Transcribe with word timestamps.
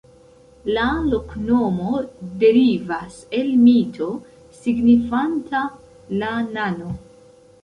La 0.75 0.85
loknomo 1.09 1.99
derivas 2.43 3.19
el 3.43 3.53
mito 3.67 4.09
signifanta 4.63 5.63
"la 6.25 6.33
nano". 6.57 6.91